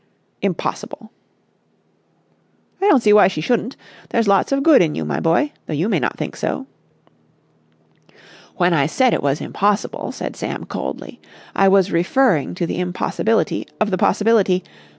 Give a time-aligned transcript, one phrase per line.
[0.41, 1.11] "Impossible!"
[2.81, 3.77] "I don't see why she shouldn't.
[4.09, 6.65] There's lots of good in you, my boy, though you may not think so."
[8.55, 11.19] "When I said it was impossible," said Sam coldly,
[11.55, 14.63] "I was referring to the impossibility of the possibility....